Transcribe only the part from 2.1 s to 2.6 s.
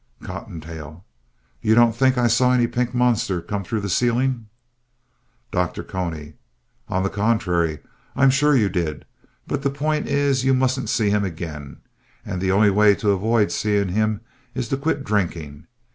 I saw